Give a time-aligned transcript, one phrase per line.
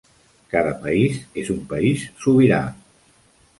[0.53, 2.63] Cada país és un país sobirà.